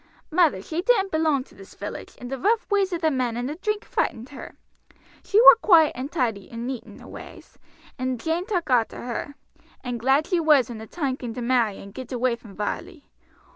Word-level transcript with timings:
Mother 0.31 0.63
she 0.63 0.81
didn't 0.81 1.11
belong 1.11 1.43
to 1.43 1.53
this 1.53 1.75
village, 1.75 2.15
and 2.17 2.31
the 2.31 2.39
rough 2.39 2.65
ways 2.71 2.91
of 2.91 3.01
the 3.01 3.11
men 3.11 3.37
and 3.37 3.47
the 3.47 3.53
drink 3.53 3.85
frightened 3.85 4.29
her. 4.29 4.55
She 5.23 5.39
war 5.39 5.55
quiet 5.61 5.91
and 5.93 6.11
tidy 6.11 6.49
and 6.49 6.65
neat 6.65 6.83
in 6.85 6.97
her 6.97 7.07
ways, 7.07 7.59
and 7.99 8.19
Jane 8.19 8.47
took 8.47 8.71
arter 8.71 9.03
her, 9.05 9.35
and 9.83 9.99
glad 9.99 10.25
she 10.25 10.39
was 10.39 10.69
when 10.69 10.79
the 10.79 10.87
time 10.87 11.17
came 11.17 11.35
to 11.35 11.41
marry 11.43 11.77
and 11.79 11.93
get 11.93 12.11
away 12.11 12.35
from 12.35 12.55
Varley. 12.55 13.11